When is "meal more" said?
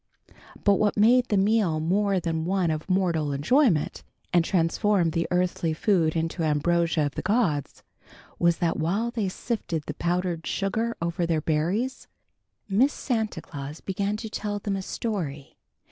1.37-2.19